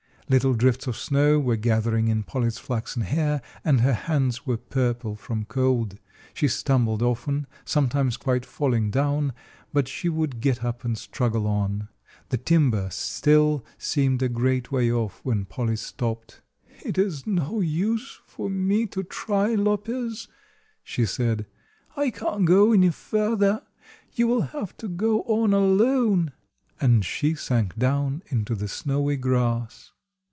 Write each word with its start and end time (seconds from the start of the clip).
Little 0.29 0.53
drifts 0.53 0.87
of 0.87 0.95
snow 0.95 1.41
were 1.41 1.57
gathering 1.57 2.07
in 2.07 2.23
Polly's 2.23 2.57
flaxen 2.57 3.01
hair, 3.01 3.41
and 3.65 3.81
her 3.81 3.91
hands 3.91 4.45
were 4.45 4.55
purple 4.55 5.17
from 5.17 5.43
cold. 5.43 5.99
She 6.33 6.47
stumbled 6.47 7.01
often, 7.01 7.47
sometimes 7.65 8.15
quite 8.15 8.45
falling 8.45 8.91
down, 8.91 9.33
but 9.73 9.89
she 9.89 10.07
would 10.07 10.39
get 10.39 10.63
up 10.63 10.85
and 10.85 10.97
struggle 10.97 11.45
on. 11.47 11.89
The 12.29 12.37
timber 12.37 12.87
still 12.91 13.65
seemed 13.77 14.23
a 14.23 14.29
great 14.29 14.71
way 14.71 14.89
off, 14.89 15.19
when 15.23 15.43
Polly 15.43 15.75
stopped. 15.75 16.39
"It 16.81 16.97
is 16.97 17.27
no 17.27 17.59
use 17.59 18.21
for 18.25 18.49
me 18.49 18.87
to 18.87 19.03
try, 19.03 19.53
Lopez," 19.55 20.29
she 20.81 21.05
said; 21.05 21.45
"I 21.97 22.09
can't 22.09 22.45
go 22.45 22.71
any 22.71 22.91
further. 22.91 23.63
You 24.13 24.27
will 24.29 24.41
have 24.43 24.77
to 24.77 24.87
go 24.87 25.23
on 25.23 25.53
alone," 25.53 26.31
and 26.79 27.03
she 27.03 27.35
sank 27.35 27.75
down 27.77 28.23
into 28.27 28.55
the 28.55 28.69
snowy 28.69 29.17
grass. 29.17 29.91